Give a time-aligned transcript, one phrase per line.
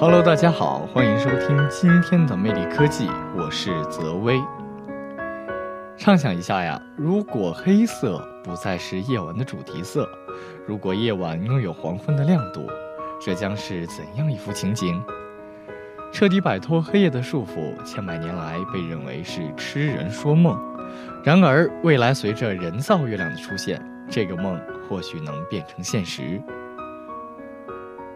[0.00, 3.06] Hello，大家好，欢迎收听今天的魅力科技，
[3.36, 4.40] 我是泽威。
[5.98, 10.08] 畅想一下呀，如果黑色不再是夜晚的主题色，
[10.66, 12.66] 如果夜晚拥有黄昏的亮度，
[13.20, 14.98] 这将是怎样一幅情景？
[16.10, 20.58] 彻底摆脱黑夜的束缚，千百年来被认为是痴人说梦。
[21.22, 26.40] 然而，未来随着人造月亮的出现，这个梦或许能变成现实。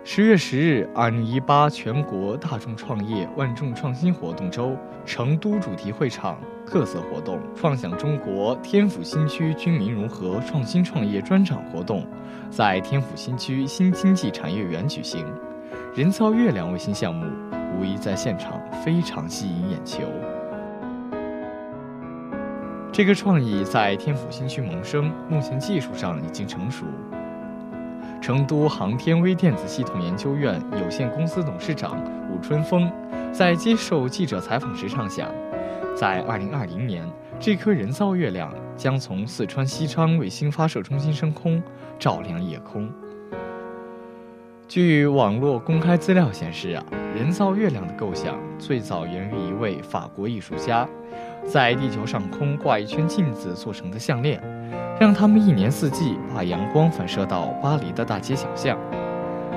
[0.07, 12.07] 十月十日，二零一八全国大众创业万众创新活动周成都主题会场特色活动“创想中国天府新区军民融合创新创业专场”活动
[12.51, 15.25] 在天府新区新经济产业园举行。
[15.95, 17.25] 人造月亮卫星项目
[17.81, 20.03] 无疑在现场非常吸引眼球。
[22.93, 26.85] 这个创意在天府新区萌生，目前技术上已经成熟。
[28.25, 32.91] 成都航天微电子系统研究院有限公司董事长武春风
[33.31, 35.31] 在接受记者采访时畅想，
[35.95, 37.07] 在2020年，
[37.39, 41.63] 这颗人造月亮将从四川西昌卫星发射中心升空，
[41.99, 42.91] 照亮夜空。
[44.67, 46.83] 据网络公开资料显示啊，
[47.15, 50.89] 人造月亮的构想最早源于一位法国艺术家，
[51.45, 54.41] 在地球上空挂一圈镜子做成的项链。
[54.99, 58.79] 让他们一年四季把阳光反射到巴黎的大街小巷。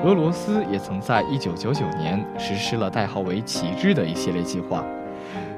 [0.04, 4.84] 俄罗斯也曾在1999年实施了代号为“旗帜”的一系列计划，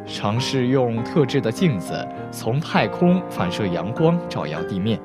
[0.06, 5.00] 尝试用特制的镜子从太空反射阳光照耀地面。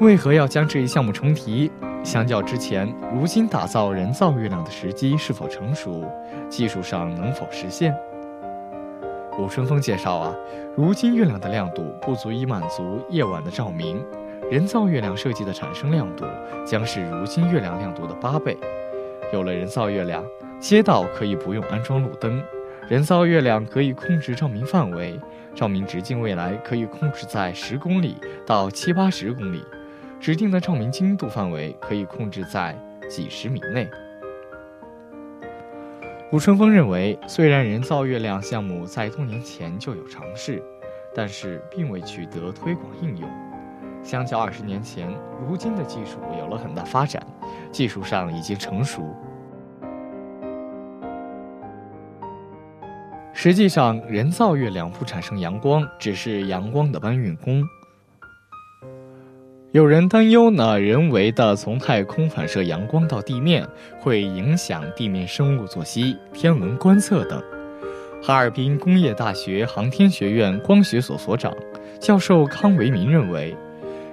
[0.00, 1.70] 为何要将这一项目重提？
[2.02, 6.04] 相较之前，如今打造人造月亮的时机是否成熟？
[6.48, 7.94] 技术上能否实现？
[9.38, 10.34] 武春风介绍啊，
[10.76, 14.04] 如今月亮的亮度不足以满足夜晚的照明，
[14.50, 16.24] 人造月亮设计的产生亮度
[16.66, 18.56] 将是如今月亮亮度的八倍。
[19.32, 20.24] 有了人造月亮，
[20.58, 22.42] 街道可以不用安装路灯，
[22.88, 25.18] 人造月亮可以控制照明范围，
[25.54, 29.64] 照明直径未来可以控制在十公里到七八十公里，
[30.24, 32.74] 指定的照明精度范围可以控制在
[33.10, 33.86] 几十米内。
[36.32, 40.62] 吴春风认为，虽然人造月亮项目在多年前就有尝试，
[41.14, 43.28] 但是并未取得推广应用。
[44.02, 45.14] 相较二十年前，
[45.46, 47.22] 如今的技术有了很大发展，
[47.70, 49.02] 技术上已经成熟。
[53.34, 57.62] 实际上，人造月亮不产生阳光，只是阳光的搬运工。
[59.74, 63.66] 有人担忧呢，人为的从太空反射阳光到地面，
[63.98, 67.42] 会影响地面生物作息、天文观测等。
[68.22, 71.52] 哈尔滨工业大学航天学院光学所所长、
[71.98, 73.56] 教授康维民认为，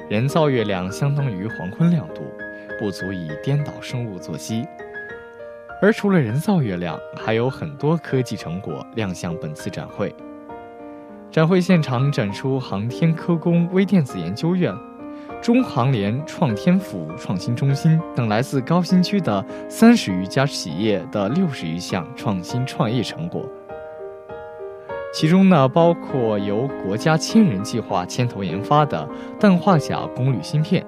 [0.10, 2.24] 人造月亮相当于黄昏亮度，
[2.80, 4.66] 不足以颠倒生物作息。
[5.80, 10.12] 而除了人造月亮，还有很多科技成果亮相本次展会。
[11.30, 14.76] 展会现场展出航天科工微电子研究院。
[15.42, 23.44] 中航联创天府创新中心等来自高新区的三十余家企业的六十余项创新创业成果，
[25.14, 29.08] 其中呢包括由国家千人计划牵头研发的
[29.40, 30.86] 氮化钾功率芯片，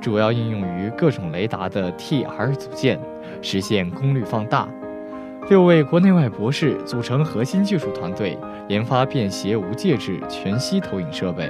[0.00, 2.98] 主要应用于各种雷达的 T-R 组件，
[3.42, 4.68] 实现功率放大。
[5.48, 8.36] 六位国内外博士组成核心技术团队，
[8.66, 11.48] 研发便携无介质全息投影设备。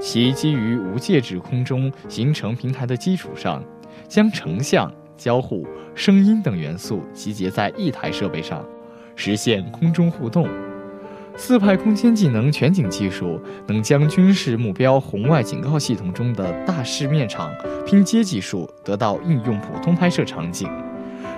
[0.00, 3.62] 其基于无介质空中形成平台的基础上，
[4.06, 8.64] 将成像、交互、声音等元素集结在一台设备上，
[9.14, 10.48] 实现空中互动。
[11.38, 17.52] 四派空间技能全景技术能将军事目标红外警告系统中的大视面场
[17.84, 20.66] 拼接技术得到应用普通拍摄场景，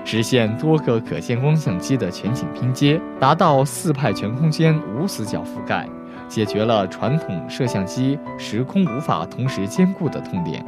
[0.04, 5.88] 实现多个可见光相机的全景拼接，达到四派全空间无死角覆盖。
[6.28, 10.64] 解决了传统摄像机时空无法同时兼顾的痛点。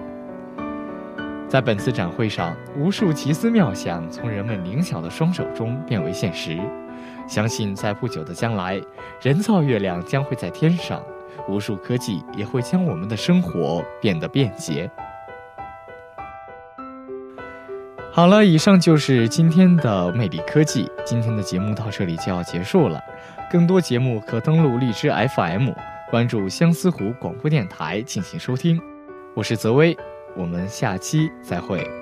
[1.48, 6.58] 在本次展会上，无数奇思妙想从人们灵巧的双手中变为现实。
[7.26, 8.80] 相信在不久的将来，
[9.20, 11.02] 人造月亮将会在天上，
[11.48, 14.90] 无数科技也会将我们的生活变得便捷。
[18.12, 20.90] 好了，以上就是今天的魅力科技。
[21.04, 23.00] 今天的节目到这里就要结束了。
[23.50, 25.70] 更多节目可登录荔枝 FM，
[26.08, 28.80] 关注相思湖广播电台进行收听。
[29.34, 29.96] 我是泽威，
[30.36, 31.99] 我们下期再会。